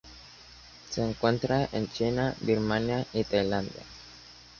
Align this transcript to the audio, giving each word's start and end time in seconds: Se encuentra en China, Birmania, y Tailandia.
Se 0.89 1.07
encuentra 1.07 1.69
en 1.71 1.87
China, 1.87 2.35
Birmania, 2.41 3.05
y 3.13 3.23
Tailandia. 3.23 3.83